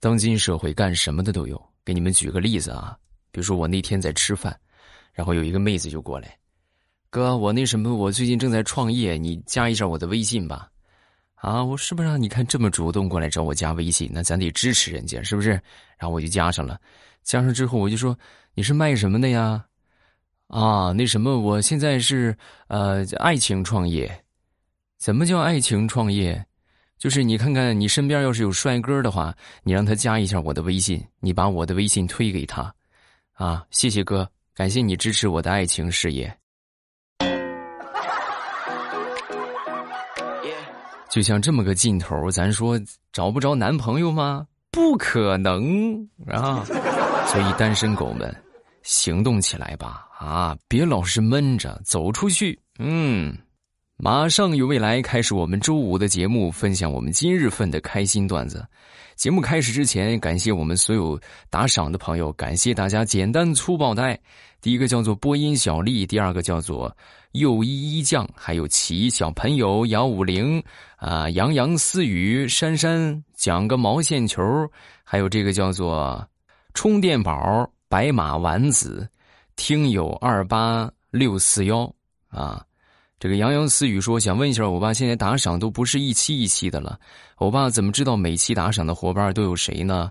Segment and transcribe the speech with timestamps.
[0.00, 1.60] 当今社会干什么的都有。
[1.84, 2.96] 给你们举个例子啊，
[3.30, 4.58] 比如说我那天在吃饭，
[5.12, 6.36] 然后有一个妹子就过来，
[7.08, 10.68] 哥，我那什么，我最近正在创业，你加一下我的微信吧。
[11.34, 12.20] 啊，我是不是让？
[12.20, 15.50] 你看这么主动过来找我加微信，那咱得支持人家，是不是？
[15.98, 16.78] 然后我就加上了，
[17.22, 18.16] 加上之后我就说
[18.54, 19.64] 你是卖什么的呀？
[20.48, 22.36] 啊，那什么，我现在是
[22.68, 24.24] 呃爱情创业。
[24.98, 26.44] 怎么叫爱情创业？
[27.00, 32.70] 就是你看看你身边要是有帅哥的话，你让他加一下我的微信，你把我的微信推给他。
[33.32, 36.30] 啊，谢谢哥，感谢你支持我的爱情事业。
[41.08, 42.78] 就像这么个劲头，咱说
[43.12, 44.46] 找不着男朋友吗？
[44.70, 46.62] 不可能啊！
[47.26, 48.32] 所以单身狗们，
[48.82, 50.06] 行动起来吧！
[50.18, 52.60] 啊，别老是闷着，走出去。
[52.78, 53.34] 嗯，
[54.02, 58.66] 马上与未来开始我们周五的节目，分享我们今日份的开心段子。
[59.14, 64.18] 节目开始之前，感谢我们所有打赏的朋友，感谢大家简单粗暴的爱。
[64.62, 66.96] 第一个叫做播音小丽，第二个叫做。
[67.32, 70.60] 又一一酱，还有齐小朋友幺五零
[70.96, 74.42] 啊，洋洋思雨珊珊讲个毛线球，
[75.04, 76.26] 还有这个叫做
[76.72, 79.06] 充电宝白马丸子，
[79.56, 81.84] 听友二八六四幺
[82.30, 82.64] 啊，
[83.20, 86.98] 这个洋洋私语说想问一下，欧巴现在打赏都不是一期一期的了，
[87.36, 90.10] 欧巴怎么知道每期打赏的伙伴都有谁呢？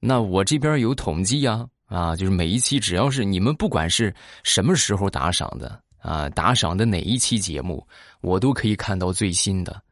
[0.00, 5.80] 那我这边有统计呀，啊，就是每一期只要是你们不管是什么时候打赏的。
[6.02, 7.86] 啊，打赏的哪一期节目，
[8.22, 9.82] 我都可以看到最新的，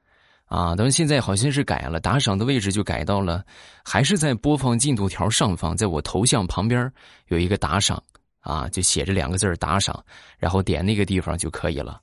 [0.46, 3.44] 啊，但是现在好像是改了，打赏的位置就改到了，
[3.84, 6.90] 还是在播放进度条上方，在我头像旁边
[7.26, 8.02] 有一个打赏，
[8.40, 10.02] 啊，就写着两个字打赏，
[10.38, 12.00] 然后点那个地方就可以了，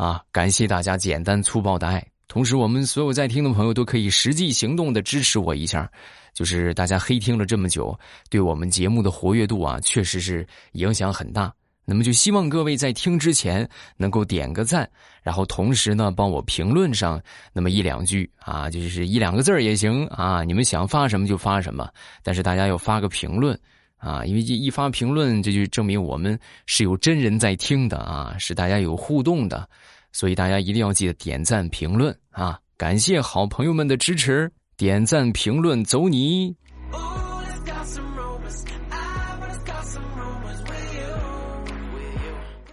[0.00, 5.86] 啊，感谢大家简单粗暴的爱，同时我们所有在听的朋友都可以实际行动的支持我一下，
[6.32, 7.94] 就是大家黑听了这么久，
[8.30, 11.52] 对我们节目的活跃度啊，确实是影响很大。
[11.84, 14.88] 那么就希望各位在听之前能够点个赞，
[15.22, 17.20] 然后同时呢帮我评论上
[17.52, 20.42] 那么一两句啊，就是一两个字也行啊。
[20.42, 21.86] 你们想发什么就发什么，
[22.22, 23.60] 但是大家要发个评论
[24.00, 29.68] 啊，因为这一发评论，这就证明我们是有真人在听的啊，是大家有互动的，
[30.10, 32.58] 所以大家一定要记得点赞评论啊！
[32.78, 36.56] 感谢好朋友们的支持，点赞评论走你。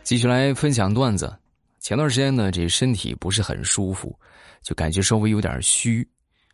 [0.02, 1.38] 继续来分享段子。
[1.82, 4.18] 前段时间呢，这身体不是很舒服，
[4.62, 6.08] 就感觉稍微有点虚，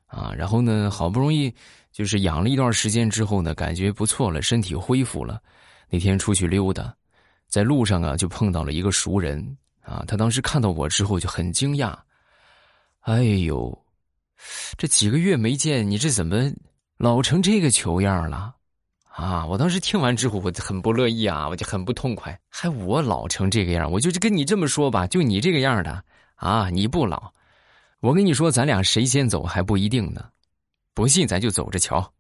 [0.08, 1.54] 啊，然后呢，好不容易
[1.94, 5.40] 就是养了一段时间之后呢，感觉不错了，身体恢复了。
[5.90, 6.94] 那天出去溜达，
[7.48, 11.96] 在路上啊，就碰到了一个熟人，啊，他当时看到我之后就很惊讶，
[13.02, 13.86] 哎呦，
[14.76, 16.52] 这几个月没见，你这怎么
[16.98, 18.56] 老成这个球样了？
[19.16, 19.46] 啊！
[19.46, 22.36] 我当时听完之后，我很不乐意啊，我就很不痛快。
[22.50, 27.32] 还我老成这个样，我就跟你这么说吧，就你这个样的啊，你不老。
[28.00, 30.26] 我跟你说，咱俩谁先走还不一定呢。
[30.94, 32.14] 不信，咱就走着瞧。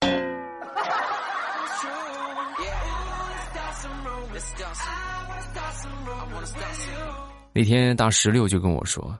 [7.52, 9.18] 那天大石榴就跟我说：“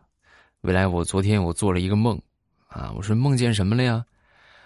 [0.63, 2.19] 未来，我昨天我做了一个梦，
[2.69, 4.05] 啊，我说梦见什么了呀？”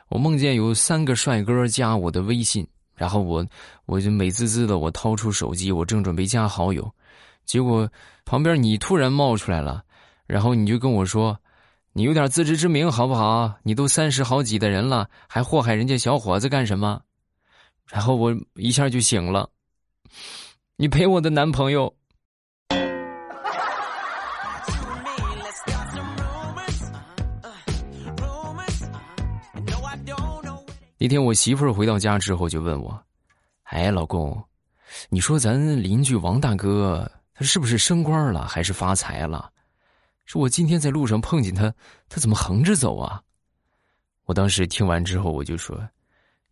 [0.09, 3.47] 我梦见有三个帅哥加我的微信，然后我
[3.87, 6.93] 我就美滋滋的，我掏出手机，我正准备加好友，
[7.47, 7.89] 结果
[8.27, 9.83] 旁边你突然冒出来了，
[10.27, 11.39] 然后你就跟我说
[11.95, 13.53] ：“你有点自知之明好不好？
[13.63, 17.03] 你都三十好几的人了，还祸害人家小伙子干什么？”
[17.87, 19.51] 然后我一下就醒了，
[20.77, 21.95] 你陪我的男朋友。
[30.97, 32.99] 那天我媳妇儿回到家之后就问我
[33.65, 34.43] ：“哎，老公，
[35.11, 39.51] 你说咱邻居王大哥他是不是升官了，还是发财了？
[40.33, 41.71] 说我今天在路上碰见他，
[42.09, 43.23] 他怎么横着走啊？”
[44.25, 45.79] 我当时听完之后我就说：“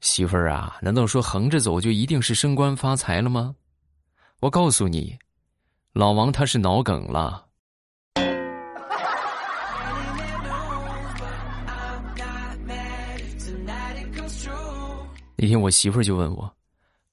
[0.02, 3.54] 媳妇儿啊，难道说横着走就一定是升官发财了吗？
[4.40, 5.18] 我告诉你，
[5.94, 7.46] 老王他是脑梗了。”
[15.36, 16.54] 那天我媳妇儿就问我：“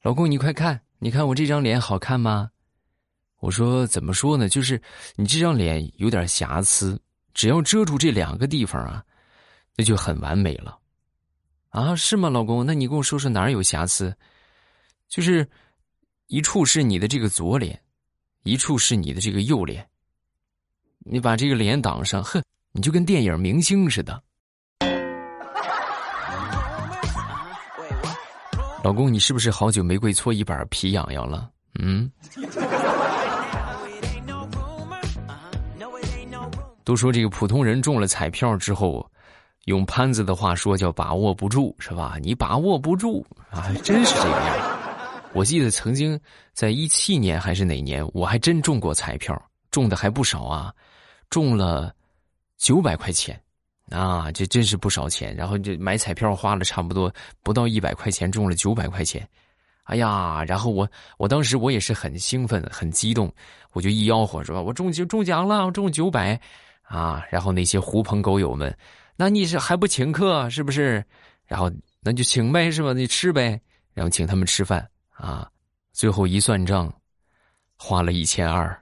[0.03, 2.49] 老公，你快看，你看我这张脸好看吗？”
[3.39, 4.49] 我说：“怎么说呢？
[4.49, 4.81] 就是
[5.15, 6.99] 你这张脸有点瑕疵，
[7.33, 9.03] 只要遮住这两个地方啊，
[9.75, 10.77] 那就很完美了。”
[11.69, 12.65] 啊，是吗，老公？
[12.65, 14.15] 那你跟我说说哪儿有瑕疵？
[15.07, 15.47] 就是
[16.25, 17.79] 一处是你的这个左脸，
[18.43, 19.87] 一处是你的这个右脸。
[20.99, 22.41] 你把这个脸挡上，哼，
[22.71, 24.23] 你就跟电影明星似的。
[28.83, 31.51] 老公，你是不是好久没跪搓衣板皮痒痒了？
[31.79, 32.11] 嗯。
[36.87, 39.05] 都说这个普通人中了彩票之后，
[39.65, 42.15] 用潘子的话说叫把握不住，是吧？
[42.21, 44.55] 你把握不住啊，真是这个样。
[45.33, 46.17] 我记得曾经
[46.53, 49.37] 在一七年还是哪年，我还真中过彩票，
[49.69, 50.73] 中的还不少啊，
[51.29, 51.93] 中了
[52.57, 53.37] 九百块钱，
[53.91, 55.35] 啊，这真是不少钱。
[55.35, 57.13] 然后这买彩票花了差不多
[57.43, 59.27] 不到一百块钱，中了九百块钱，
[59.83, 60.41] 哎呀！
[60.47, 63.29] 然后我我当时我也是很兴奋、很激动，
[63.73, 64.61] 我就一吆喝是吧？
[64.61, 66.39] 我中就中奖了，我中九百。
[66.87, 68.75] 啊，然后那些狐朋狗友们，
[69.15, 71.03] 那你是还不请客是不是？
[71.45, 72.93] 然后那就请呗，是吧？
[72.93, 73.59] 你吃呗，
[73.93, 75.49] 然后请他们吃饭啊。
[75.93, 76.93] 最后一算账，
[77.77, 78.77] 花了一千二。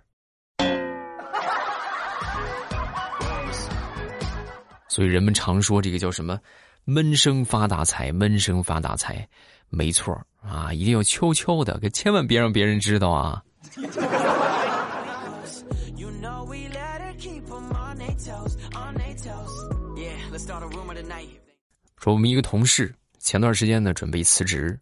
[4.88, 6.40] 所以人们常说这个叫什么
[6.86, 9.28] “闷声发大财”，闷声发大财，
[9.70, 13.44] 没错啊，一定要悄悄的，可千万别让别人知道啊。
[21.98, 24.78] 说我们一个同事前段时间呢准备辞职，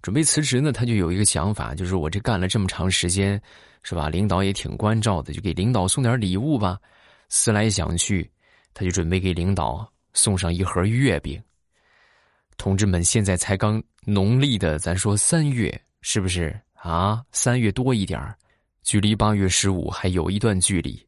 [0.00, 3.40] 准备辞职呢，他就有一个想法，就是我这干了这么长时间，
[3.82, 4.08] 是吧？
[4.08, 6.78] 领导也挺关照的，就给领导送点礼物吧。
[7.28, 8.30] 思来想去，
[8.72, 11.40] 他就准备给领导送上一盒月饼。
[12.56, 17.22] 同志们，现在才刚农历的，咱说三月，是不是啊？
[17.32, 18.34] 三月多一点
[18.82, 21.06] 距离八月十五还有一段距离。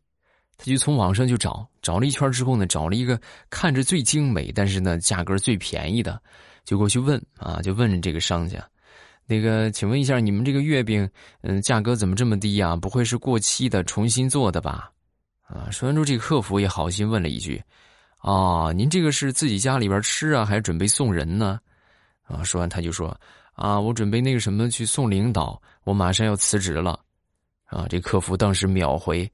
[0.59, 3.19] 他就从网上就找找了一圈之后呢，找了一个
[3.49, 6.21] 看着最精美，但是呢价格最便宜的，
[6.65, 8.69] 就过去问啊，就问这个商家，
[9.25, 11.09] 那个请问一下，你们这个月饼，
[11.43, 12.75] 嗯，价格怎么这么低呀？
[12.75, 14.91] 不会是过期的，重新做的吧？
[15.47, 17.63] 啊，说完之后，这个客服也好心问了一句，
[18.17, 21.61] 啊，您这个是自己家里边吃啊，还是准备送人呢？
[22.25, 23.17] 啊，说完他就说，
[23.53, 26.99] 啊，我准备那个什么去送领导，我马上要辞职了。
[27.67, 29.31] 啊，这客服当时秒回，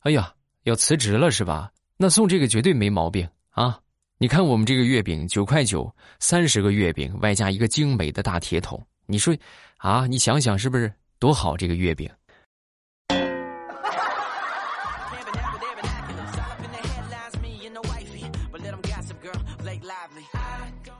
[0.00, 0.30] 哎呀。
[0.64, 1.70] 要辞职了是吧？
[1.96, 3.80] 那送这个绝对没毛病啊！
[4.18, 9.36] 你看我们这个月饼九块九，三十个月饼外加一个精美的大铁桶，你说
[9.78, 10.06] 啊？
[10.06, 11.56] 你想想是不是多好？
[11.56, 12.08] 这个月饼。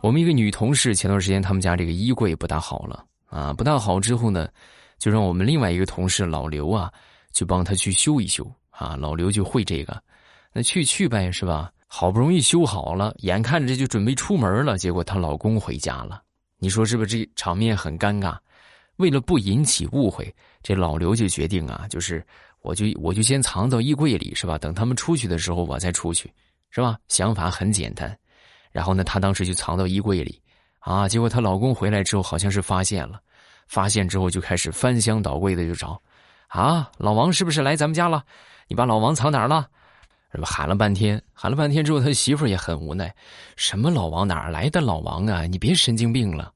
[0.00, 4.48] 我们一个女同事前段时间他们家这个衣柜不大好了啊，不大好之后呢，
[4.98, 6.92] 就让我们另外一个同事老刘啊，
[7.32, 8.50] 去帮他去修一修。
[8.78, 10.00] 啊，老刘就会这个，
[10.52, 11.72] 那去去呗，是吧？
[11.88, 16.22] 好不容易修好了，眼看着就准备出门了，结果她老公回家了。
[16.58, 17.24] 你说是不是？
[17.24, 18.36] 这场面很尴尬。
[18.96, 20.32] 为了不引起误会，
[20.62, 22.24] 这老刘就决定啊，就是
[22.62, 24.58] 我就我就先藏到衣柜里，是吧？
[24.58, 26.32] 等他们出去的时候，我再出去，
[26.70, 26.98] 是吧？
[27.08, 28.16] 想法很简单。
[28.70, 30.40] 然后呢，她当时就藏到衣柜里，
[30.80, 33.20] 啊，结果她老公回来之后，好像是发现了，
[33.66, 36.00] 发现之后就开始翻箱倒柜的就找，
[36.48, 38.24] 啊，老王是不是来咱们家了？
[38.68, 39.66] 你把老王藏哪儿了？
[40.30, 40.46] 是吧？
[40.46, 43.12] 喊了半天，喊了半天之后，他媳妇也很无奈。
[43.56, 44.28] 什么老王？
[44.28, 45.46] 哪来的老王啊？
[45.46, 46.52] 你别神经病了！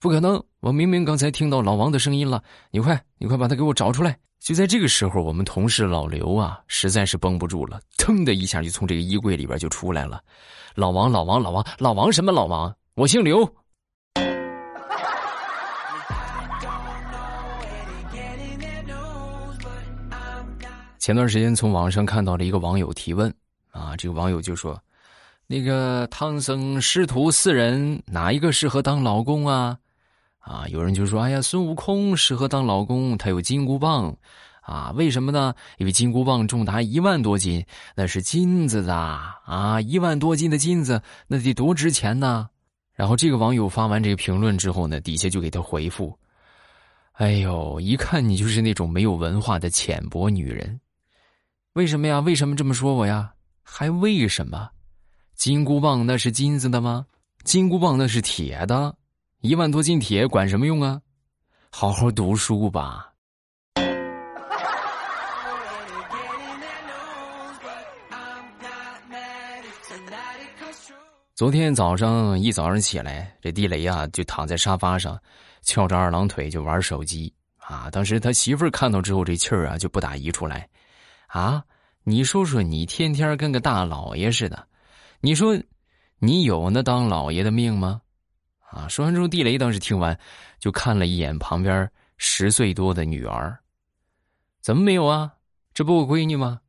[0.00, 0.42] 不可能！
[0.60, 2.42] 我明明刚才听到老王的声音了。
[2.70, 4.16] 你快，你快把他给我找出来！
[4.40, 10.22] 就在这个时候，我们同事老刘啊，实在是绷不住了，腾的一下就从这个衣柜里边就出来了。
[10.74, 12.74] 老王，老王，老王，老王什么老王？
[12.94, 13.44] 我姓刘。
[21.04, 23.30] 前段时间从网上看到了一个网友提问，
[23.70, 24.82] 啊，这个网友就说
[25.46, 29.76] ：“那个唐僧师徒四人哪一个适合当老公啊？”
[30.40, 34.16] 啊，有人就说：“哎呀，孙悟空适合当老公，他有金箍棒，
[34.62, 35.54] 啊，为什么呢？
[35.76, 37.62] 因为金箍棒重达一万多斤，
[37.94, 42.48] 那是金子的啊，一万多斤的金子那得多值钱呢。”
[42.96, 46.18] 然后这个网友发完这个评论之后呢，底下就给他回复
[47.12, 50.80] ：“哎呦，一看你就是那种没有文化的浅薄女人。”
[51.74, 52.20] 为什么呀？
[52.20, 53.32] 为什么这么说我呀？
[53.64, 54.70] 还为什么？
[55.34, 57.04] 金箍棒那是金子的吗？
[57.42, 58.94] 金箍棒那是铁的，
[59.40, 61.00] 一万多斤铁管什么用啊？
[61.70, 63.10] 好好读书吧。
[71.34, 75.20] 昨天早上一早上起来，这地雷啊就躺在沙发上，
[75.62, 77.90] 翘着二郎腿就玩手机啊。
[77.90, 80.68] 当时他媳妇儿看到之后，这气儿啊就不打一处来。
[81.34, 81.64] 啊，
[82.04, 84.68] 你说说，你天天跟个大老爷似的，
[85.20, 85.60] 你说，
[86.20, 88.00] 你有那当老爷的命吗？
[88.70, 88.86] 啊！
[88.86, 90.16] 说完之后，地雷当时听完，
[90.60, 93.58] 就看了一眼旁边十岁多的女儿，
[94.60, 95.32] 怎么没有啊？
[95.72, 96.60] 这不我闺女吗？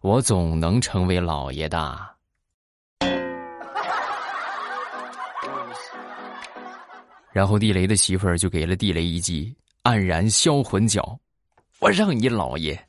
[0.00, 2.16] 我总能成为老爷的。
[7.34, 11.20] 然后地雷的媳妇儿就给了地雷一记黯然销魂脚，
[11.80, 12.82] 我让你老爷！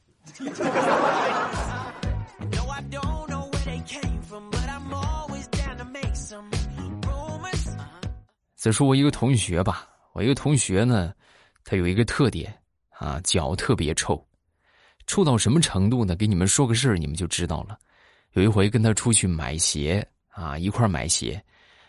[8.67, 11.13] 再说我一个同学吧，我一个同学呢，
[11.63, 12.53] 他有一个特点
[12.89, 14.21] 啊，脚特别臭，
[15.05, 16.17] 臭到什么程度呢？
[16.17, 17.79] 给你们说个事儿，你们就知道了。
[18.33, 21.41] 有一回跟他出去买鞋啊，一块买鞋。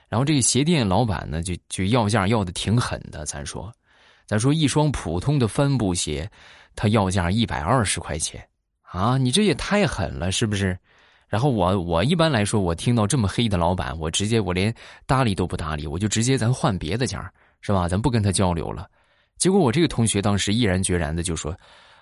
[0.08, 3.26] 然后这个鞋店老板呢，就就要价要的挺狠的。
[3.26, 3.74] 咱说，
[4.24, 6.30] 咱说一双普通的帆布鞋，
[6.76, 8.48] 他要价一百二十块钱
[8.82, 9.18] 啊！
[9.18, 10.78] 你这也太狠了，是不是？
[11.28, 14.74] 然后我我一般来说，我听到这么黑的老板，我直接我连
[15.06, 17.30] 搭理都不搭理，我就直接咱换别的家，
[17.60, 17.86] 是吧？
[17.86, 18.88] 咱不跟他交流了。
[19.36, 21.56] 结果我这个同学当时毅然决然的就说：“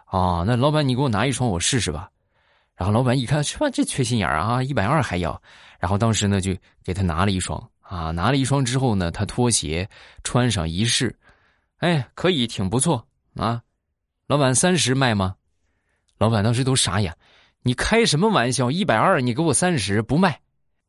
[0.07, 2.09] 啊，那老板你给我拿一双我试试吧。”
[2.77, 3.69] 然后老板一看，是吧？
[3.71, 5.41] 这缺心眼啊，一百二还要。
[5.79, 6.55] 然后当时呢，就
[6.85, 7.63] 给他拿了一双。
[7.81, 9.89] 啊，拿了一双之后呢，他拖鞋
[10.25, 11.15] 穿上一试，
[11.79, 13.07] 哎，可以，挺不错
[13.37, 13.63] 啊。
[14.27, 15.37] 老板三十卖吗？
[16.19, 17.17] 老板当时都傻眼，
[17.67, 18.71] 你开什么玩笑？
[18.71, 20.39] 一百二你给我三十不卖？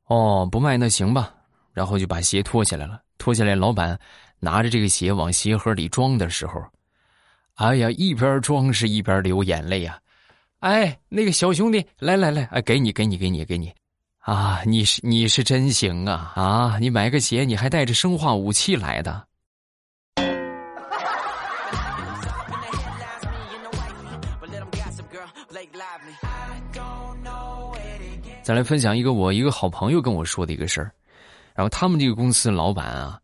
[0.05, 1.33] 哦，不卖那行吧。
[1.73, 3.99] 然后就把鞋脱下来了，脱下来，老板
[4.39, 6.63] 拿着这个鞋往鞋盒里装的时候，
[7.55, 9.99] 哎呀，一边装是一边流眼泪呀。
[10.59, 13.73] 哎，那个小兄弟，来来来，哎，给你，给你，给你，给你。
[14.19, 16.31] 啊，你是你是真行啊！
[16.35, 19.26] 啊，你买个鞋，你还带着生化武器来的。
[28.47, 30.89] 再来分享一个我一个好朋友跟我说的一个事儿，
[31.53, 33.19] 然后他们这个公司老板啊，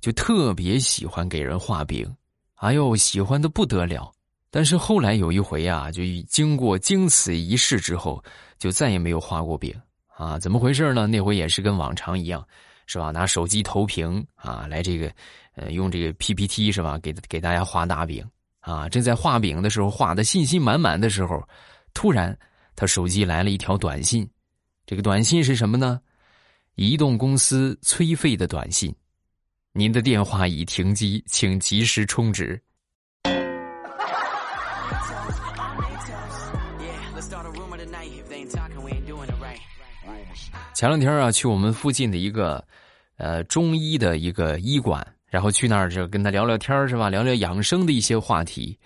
[0.00, 2.08] 就特别喜欢给人画饼，
[2.54, 4.08] 哎呦，喜欢的不得了。
[4.52, 8.22] 但是后来有一回啊，就经过经此一事之后，
[8.56, 9.74] 就再也没有画过饼。
[10.16, 11.08] 啊，怎么回事呢？
[11.08, 12.46] 那回也是跟往常一样，
[12.86, 13.10] 是吧？
[13.10, 15.10] 拿手机投屏啊，来这个，
[15.56, 16.96] 呃，用这个 PPT 是吧？
[17.02, 18.24] 给给大家画大饼
[18.60, 18.88] 啊。
[18.88, 21.42] 正在画饼的时候，画的信心满满的时候，
[21.94, 22.38] 突然
[22.76, 24.24] 他手机来了一条短信，
[24.88, 26.00] 这个短信是什么呢？
[26.76, 28.90] 移动公司催费的短信，
[29.74, 32.58] 您的电话已停机，请及时充值。
[40.72, 42.66] 前两天啊，去我们附近的一个，
[43.18, 47.10] 呃，中医的一个医馆，然后去那儿就跟他聊聊天是吧？
[47.10, 48.78] 聊聊养生的一些话题，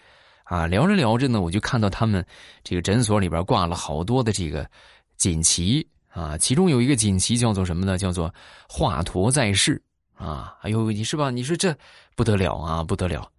[0.43, 2.27] 啊，聊着聊着呢，我就看到他们
[2.65, 4.69] 这个诊所里边挂了好多的这个
[5.23, 7.97] 锦旗啊，其中有一个锦旗叫做什么呢？
[7.97, 8.35] 叫做
[8.69, 9.81] “华佗在世”
[10.19, 11.31] 啊，哎呦，你是吧？
[11.31, 11.73] 你说这
[12.17, 13.31] 不得了啊，不得了！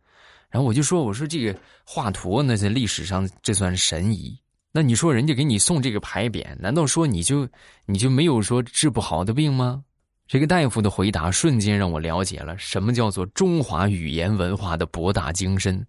[0.49, 4.33] 然后我就说，我说这个华佗呢，在历史上这算神医。
[4.71, 7.45] 那你说人家给你送这个牌匾，难道说你就
[7.85, 9.83] 你就没有说治不好的病吗？
[10.25, 15.85] 这个大夫的回答瞬间让我了解了什么叫做中华语言文化的博大精深，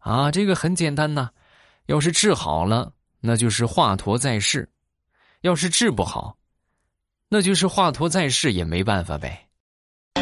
[0.00, 1.30] 啊，这个很简单呐，
[1.86, 4.62] 要是治好了，那就是华佗在世；
[5.44, 6.34] 要是治不好，
[7.28, 9.46] 那就是华佗在世也没办法呗。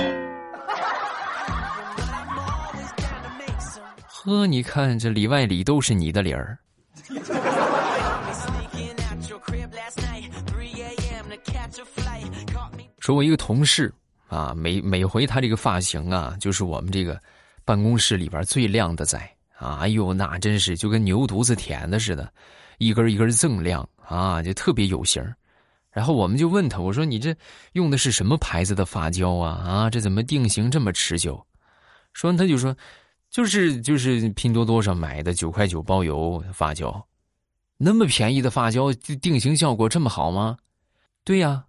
[4.09, 6.59] 呵，你看这里外里都是你的理儿。
[12.99, 13.95] 说，我一个同事
[14.27, 17.17] 啊，每每回他这个发型啊，就是我们这个
[17.65, 19.79] 办公室里边最靓的仔啊！
[19.81, 22.31] 哎呦，那真是就跟牛犊子舔的似的，
[22.79, 25.23] 一根一根锃亮啊，就特别有型
[25.91, 27.35] 然后我们就问他，我说你这
[27.73, 29.53] 用的是什么牌子的发胶啊？
[29.65, 31.47] 啊，这怎么定型这么持久？
[32.13, 32.77] 说完他就说，
[33.31, 37.07] 就是就是拼多多上买的九块九包邮发胶，
[37.77, 40.57] 那么便宜的发胶定型效果这么好吗？
[41.25, 41.65] 对呀。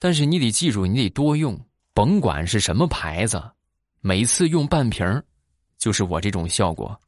[0.00, 1.58] 但是你得记住，你得多用，
[1.94, 3.42] 甭管是什么牌子，
[4.02, 5.22] 每次用半瓶
[5.78, 7.00] 就是我这种效果。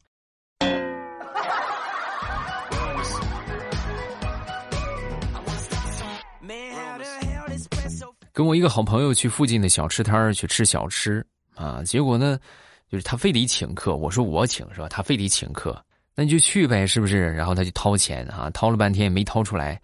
[8.37, 12.39] 跟我一个好朋友去附近的小吃摊去吃小吃啊，结果呢，
[12.87, 14.89] 就是他非得请客，我说我请是吧？
[14.91, 15.83] 他非得请客，
[16.15, 17.33] 那你就去呗，是不是？
[17.33, 19.81] 然后他就掏钱啊，掏了半天也没掏出来。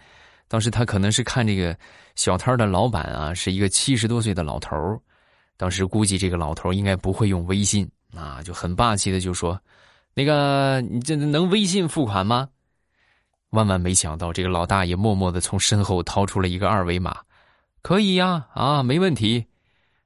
[0.48, 1.74] 当时他可能是看这个
[2.14, 5.00] 小摊的老板啊，是一个七十多岁的老头
[5.56, 9.58] 当时估计这个老头应该不会用微信啊，就很霸气的就说
[10.12, 12.46] ：“那个，你这能微信付款吗？”
[13.48, 17.16] 万万没想到，这个老大爷默默的从身后掏出了一个二维码
[17.82, 19.44] ，“可以呀，啊，没问题。”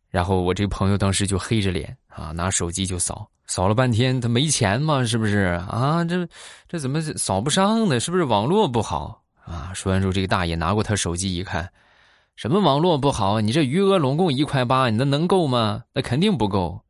[0.08, 6.02] 然后我这朋友当时就黑着脸啊，拿手机就扫，扫了半天，他没钱嘛，是不是啊？
[6.04, 6.26] 这
[6.66, 8.00] 这怎么扫不上呢？
[8.00, 9.22] 是不是网络不好？
[9.44, 9.70] 啊！
[9.74, 11.70] 说完之后，这个大爷拿过他手机一看，
[12.34, 13.40] 什么网络不好？
[13.40, 15.82] 你这余额拢共一块八，你那能够吗？
[15.92, 16.80] 那肯定不够。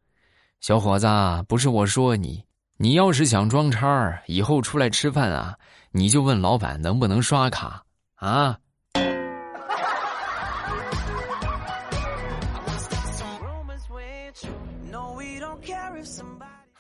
[0.60, 1.06] 小伙子，
[1.48, 2.44] 不是我说你，
[2.78, 5.56] 你要是想装叉以后出来吃饭啊，
[5.90, 7.82] 你就问老板能不能刷卡
[8.14, 8.58] 啊。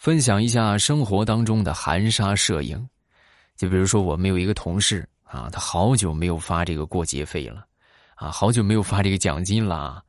[0.06, 2.88] 分享一下生活当中的含沙射影，
[3.56, 7.66] 就比如说我们有一个同事啊，他好久没有发这个过节费了，
[8.14, 10.00] 啊，好久没有发这个奖金了，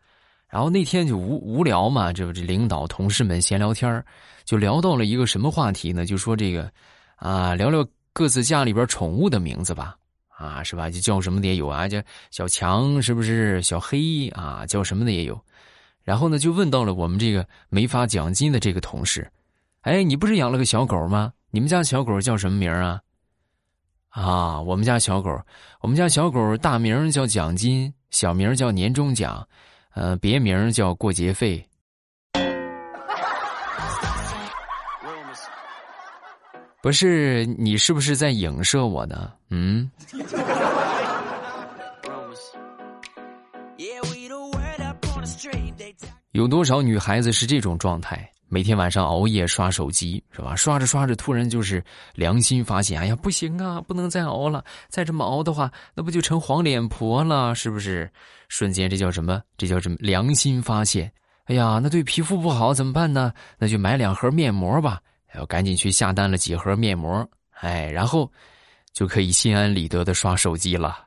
[0.47, 4.05] 然后那天就无无聊嘛，这这领导同事们闲聊天
[4.45, 6.05] 就聊到了一个什么话题呢？
[6.05, 6.71] 就说这个，
[7.15, 10.91] 啊，聊聊各自家里边宠物的名字吧，啊，是吧？
[10.91, 11.99] 就叫什么的也有啊，叫
[12.29, 13.59] 小强是不是？
[13.63, 15.43] 小黑啊，叫什么的也有，
[16.03, 19.27] 然后呢，就问到了我们这个没发奖金的这个同事。
[19.87, 21.31] 哎，你不是养了个小狗吗？
[21.49, 22.99] 你们家小狗叫什么名啊？
[24.09, 25.31] 啊，我们家小狗，
[25.79, 29.47] 我们家小狗大名叫奖金，小名叫年终奖，
[29.93, 31.65] 呃，别名叫过节费。
[36.81, 39.31] 不是你是不是在影射我呢？
[39.51, 39.89] 嗯？
[46.31, 48.29] 有多少女孩子是这种状态？
[48.49, 50.55] 每天晚上熬夜刷手机是吧？
[50.55, 51.83] 刷着刷着，突然就是
[52.15, 54.63] 良心发现，哎呀，不行啊，不能再熬了！
[54.87, 57.53] 再这么熬的话，那不就成黄脸婆了？
[57.53, 58.09] 是不是？
[58.47, 59.41] 瞬间，这叫什么？
[59.57, 59.97] 这叫什么？
[59.99, 61.11] 良心发现！
[61.45, 63.33] 哎呀，那对皮肤不好怎么办呢？
[63.57, 65.01] 那就买两盒面膜吧！
[65.35, 67.27] 要赶紧去下单了几盒面膜，
[67.59, 68.31] 哎，然后
[68.93, 71.05] 就可以心安理得的刷手机了。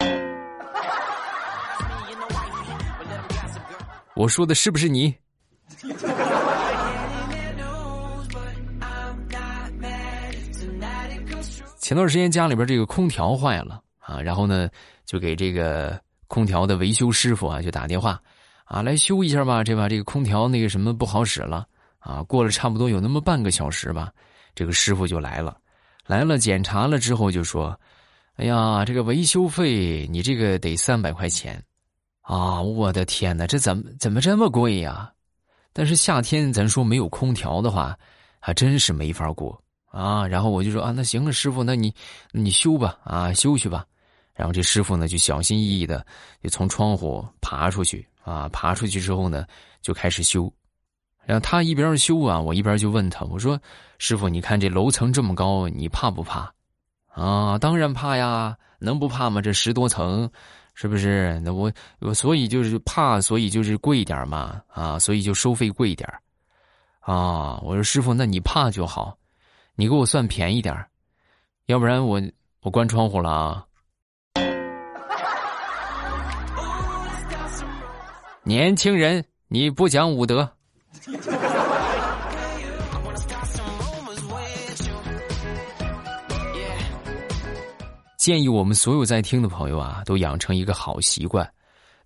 [4.16, 5.14] 我说的是不是你？
[11.84, 14.70] 前段时间家里边这个空调坏了啊，然后呢
[15.04, 18.18] 就给这个空调的维修师傅啊就打电话，
[18.64, 21.66] 啊来修一下吧，这把这个空调那个什么不好使了
[21.98, 22.22] 啊。
[22.22, 24.10] 过了差不多有那么半个小时吧，
[24.54, 25.58] 这个师傅就来了，
[26.06, 27.78] 来了检查了之后就说
[28.36, 31.62] ：“哎呀，这个维修费你这个得三百块钱
[32.22, 32.62] 啊！
[32.62, 35.12] 我的天哪，这怎么怎么这么贵呀？
[35.74, 37.94] 但是夏天咱说没有空调的话，
[38.40, 39.60] 还真是没法过。”
[39.94, 41.94] 啊，然后我就说啊，那行了，师傅，那你
[42.32, 43.86] 你修吧，啊，修去吧。
[44.34, 46.04] 然后这师傅呢，就小心翼翼的
[46.42, 49.46] 就从窗户爬出去，啊，爬出去之后呢，
[49.80, 50.52] 就开始修。
[51.24, 53.56] 然后他一边修啊，我一边就问他，我说，
[53.98, 56.52] 师傅，你看这楼层这么高，你怕不怕？
[57.14, 59.40] 啊，当然怕呀，能不怕吗？
[59.40, 60.28] 这十多层，
[60.74, 61.38] 是不是？
[61.44, 66.12] 那我我所以就是怕，所以就是贵一点嘛，啊，所以就收费贵一点。
[66.98, 69.16] 啊，我说师傅，那你怕就好。
[69.76, 70.86] 你给我算便宜点
[71.66, 72.22] 要不然我
[72.60, 73.66] 我关窗户了啊！
[78.44, 80.48] 年轻人，你不讲武德。
[88.16, 91.52] 建议我们所有在听的朋友啊，都养成一个好习惯：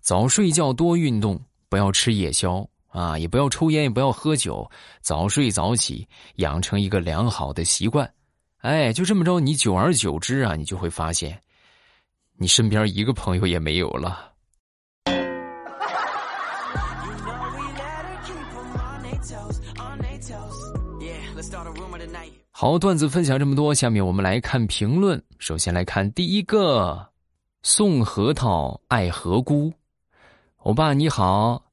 [0.01, 2.67] 早睡觉，多运动，不要吃夜宵。
[2.89, 4.69] 啊，也不要抽烟，也不要喝酒，
[5.01, 8.11] 早睡早起，养成一个良好的习惯。
[8.57, 11.39] 哎，就这么着，你久而久之啊，你就会发现，
[12.37, 14.33] 你身边一个朋友也没有了。
[22.51, 25.23] 好，段子分享这么多，下面我们来看评论。
[25.37, 27.07] 首先来看第一个，
[27.63, 29.71] 送核桃爱何姑，
[30.57, 31.68] 欧巴你好。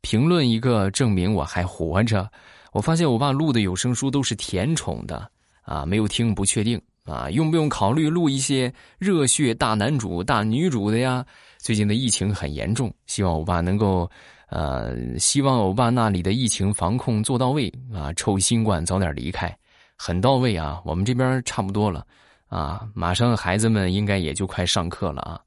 [0.00, 2.30] 评论一个证明我还活着。
[2.72, 5.28] 我发现我爸录的有声书都是甜宠的
[5.62, 11.26] 啊，没有听不确定啊，用不用考虑录一些热血大男主、大女主的呀？
[11.58, 14.08] 最近的疫情很严重，希望我爸能够
[14.48, 19.54] 呃，希望我爸那里的疫情防控做到位啊，臭新冠早点离开，
[19.96, 20.80] 很到位啊。
[20.84, 22.06] 我们这边差不多了
[22.48, 25.40] 啊，马上孩子们应该也就快上课了啊，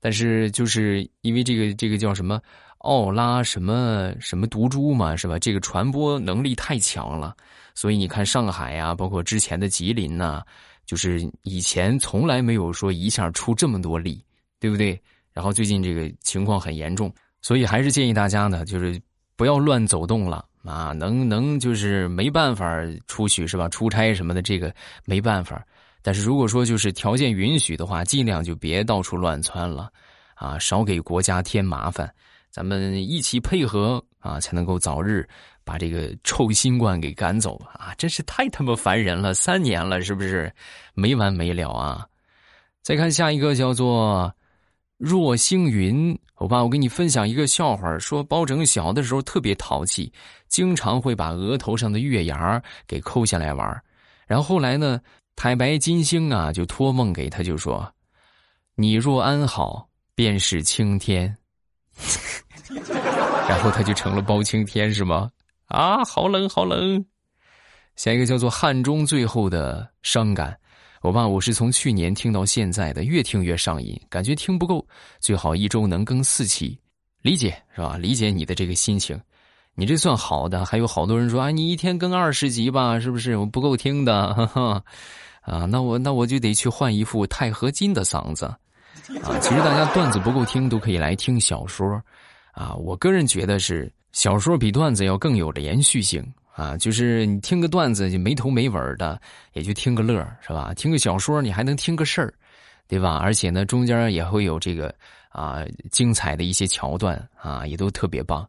[0.00, 2.40] 但是就是因为这个这个叫什么？
[2.82, 5.38] 奥拉什么什么毒株嘛，是吧？
[5.38, 7.34] 这个传播能力太强了，
[7.74, 10.42] 所以你看上海呀，包括之前的吉林呐，
[10.84, 14.22] 就是以前从来没有说一下出这么多例，
[14.58, 15.00] 对不对？
[15.32, 19.00] 然后最近这个情况很严重，所以还是建议大家呢，就是
[19.36, 23.68] 不要乱走动了啊，能能就是没办法出去是吧？
[23.68, 25.64] 出差什么的这个没办法，
[26.02, 29.88] 但是如果说就是条件允许的话，尽量就别到处乱窜了
[30.34, 32.12] 啊，少给国家添麻烦。
[32.52, 35.26] 咱们一起配合啊，才能够早日
[35.64, 37.94] 把这个臭新冠给赶走啊！
[37.96, 40.52] 真是太他妈烦人了，三年了，是不是
[40.92, 42.06] 没完没了啊？
[42.82, 44.30] 再看下一个，叫做
[44.98, 50.12] 若星云，欧巴，我给你分享一个笑话，说包拯小的时候特别淘气，
[50.46, 53.82] 经常会把额头上的月牙给抠下来玩。
[54.26, 55.00] 然后后来呢，
[55.36, 57.90] 太白金星啊就托梦给他，就说
[58.76, 61.34] ：“你若安好，便是青天。”
[63.48, 65.30] 然后他就成了包青天，是吗？
[65.66, 67.04] 啊，好冷，好冷。
[67.96, 70.58] 下一个叫做汉中最后的伤感。
[71.02, 74.86] 我爸，我是从去年听到现在的，越听越上瘾，感觉听不够，
[75.20, 76.78] 最好一周能更四期，
[77.22, 77.96] 理解是吧？
[77.98, 79.20] 理解你的这个心情，
[79.74, 80.64] 你这算好的。
[80.64, 83.36] 还有好多人说啊，你一天更二十集吧，是不是？
[83.36, 84.84] 我不够听的，哈哈。
[85.40, 88.54] 啊，那我那我就得去换一副钛合金的嗓子，
[89.22, 92.02] 啊，其实大家段子不够听，都可以来听小说，
[92.52, 96.24] 啊，我个人觉得是小说比段子要更有连续性。
[96.54, 99.18] 啊，就是你听个段子就没头没尾的，
[99.54, 100.14] 也就听个乐
[100.46, 100.74] 是吧？
[100.74, 102.34] 听个小说你还能听个事儿，
[102.86, 103.16] 对吧？
[103.16, 104.94] 而且呢，中间也会有这个
[105.30, 108.46] 啊精彩的一些桥段啊，也都特别棒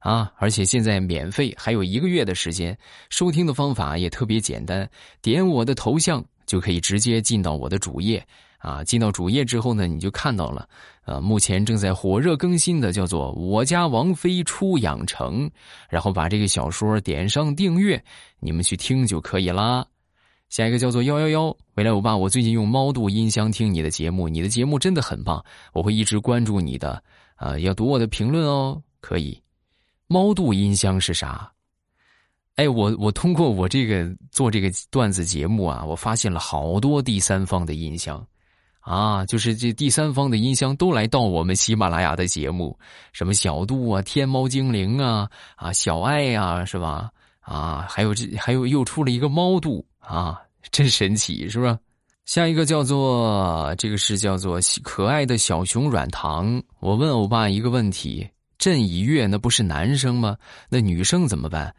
[0.00, 0.30] 啊！
[0.36, 2.76] 而且现在免费，还有一个月的时间，
[3.08, 4.86] 收听的方法也特别简单，
[5.22, 8.22] 点我的头像就可以直接进到我的主页。
[8.58, 10.68] 啊，进到主页之后呢，你就看到了，
[11.04, 15.48] 呃，目前正在火热更新的叫做《我家王妃出养成》，
[15.88, 18.02] 然后把这个小说点上订阅，
[18.40, 19.86] 你们去听就可以啦。
[20.48, 27.02] 下一个叫做幺幺幺，未来欧巴，我最近用猫度音箱听你的节目，你的节目真的很棒，我会一直关注你的，
[27.34, 29.42] 啊，要读我的评论哦，可以。
[30.06, 31.50] 猫度音箱是啥？
[32.54, 38.24] 哎，我我通过我这个做这个段子节目啊，我发现了好多第三方的音箱。
[38.86, 42.78] 啊，就是这第三方的音箱都来到我们喜马拉雅的节目，
[43.12, 47.10] 什么小度啊、天猫精灵啊、啊小爱呀，是吧？
[47.40, 51.76] 啊，还有这还有又出了一个猫度啊，真神奇，是吧？
[52.26, 56.62] 下一个叫做这个是叫做可爱的小熊软糖。
[56.78, 60.36] 我问欧巴一个问题：朕已月那不是男生吗？
[60.68, 61.74] 那女生怎么办？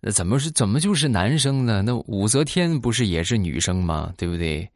[0.00, 1.80] 那怎么是怎么就是男生呢？
[1.80, 4.12] 那武则天不是也是女生吗？
[4.16, 4.68] 对不对？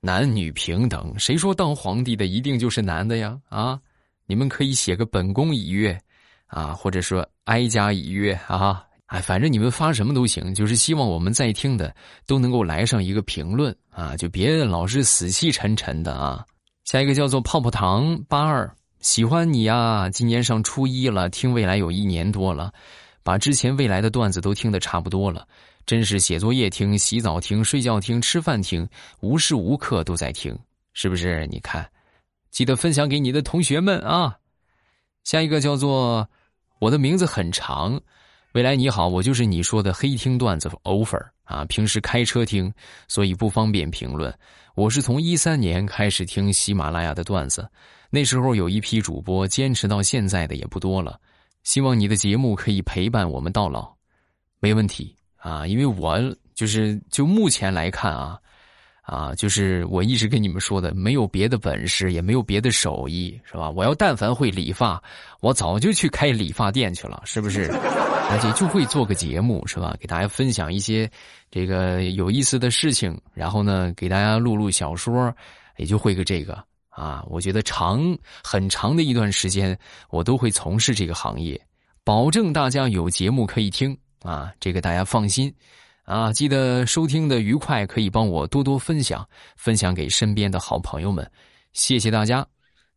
[0.00, 3.36] 男女平等，谁说当皇帝的一定就是男的呀？
[3.48, 3.78] 啊，
[4.26, 5.98] 你们可以写个本宫已阅，
[6.46, 11.94] 啊，或者说哀家已阅啊，哎，反正你们发什么都行，就是希望我们在听的
[12.26, 16.44] 都能够来上一个评论啊，就别老是死气沉沉的啊。
[16.84, 22.72] 下一个叫做泡泡糖八二，喜欢你呀，今年上初一了，听未来有一年多了，
[23.24, 25.46] 把之前未来的段子都听得差不多了。
[25.88, 28.86] 真是写作业听、洗澡听、睡觉听、吃饭听，
[29.20, 30.54] 无时无刻都在听，
[30.92, 31.46] 是不是？
[31.46, 31.90] 你看，
[32.50, 34.36] 记得分享给你的同学们啊。
[35.24, 36.28] 下一个叫做
[36.78, 37.98] 我的名字很长，
[38.52, 41.64] 未来你好，我就是你说的黑听段子 offer 啊。
[41.64, 42.70] 平时开车听，
[43.08, 44.30] 所以不方便评论。
[44.74, 47.66] 我是从一三年开始听喜马拉雅的段子，
[48.10, 51.18] 那时候有一批主播坚持到现在的也不多了。
[51.62, 53.90] 希望你的节目可以陪伴我们到老，
[54.60, 55.14] 没问题。
[55.38, 56.18] 啊，因为我
[56.54, 58.38] 就是就目前来看啊，
[59.02, 63.70] 啊，就是我一直跟你们说的，没有别的本事，也没有别的手艺，是吧？
[63.70, 65.02] 我要但凡会理发，
[65.40, 67.70] 我早就去开理发店去了，是不是？
[68.30, 69.96] 而且就会做个节目，是吧？
[69.98, 71.10] 给大家分享一些
[71.50, 75.34] 这个有意思的事情，然后呢，给大家录录小说，
[75.78, 77.24] 也就会个这个啊。
[77.28, 78.02] 我觉得长
[78.44, 79.78] 很长的一段时间，
[80.10, 81.58] 我都会从事这个行业，
[82.04, 83.96] 保证大家有节目可以听。
[84.22, 85.52] 啊，这个大家放心，
[86.04, 89.26] 啊，记得收听的愉快，可以帮我多多分享，
[89.56, 91.28] 分享给身边的好朋友们，
[91.72, 92.46] 谢谢大家，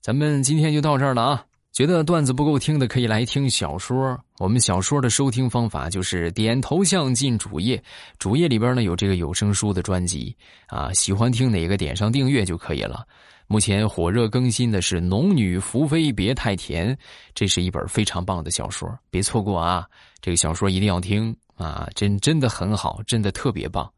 [0.01, 1.45] 咱们今天就到这儿了啊。
[1.71, 4.19] 觉得段子不够听的，可以来听小说。
[4.39, 7.81] 我们小说的收听方法就是点头像进主页，
[8.19, 10.35] 主页里边呢有这个有声书的专辑
[10.67, 13.07] 啊，喜欢听哪个点上订阅就可以了。
[13.51, 16.95] 目前火热更新的是《农女福妃别太甜》，
[17.35, 19.85] 这是一本非常棒的小说，别错过啊！
[20.21, 23.91] 这个小说一定要听啊，真真的很好，真的特别棒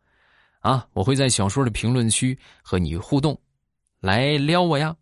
[0.61, 0.87] 啊！
[0.93, 3.39] 我会在小说的评论区和你互动，
[3.99, 4.95] 来撩我呀。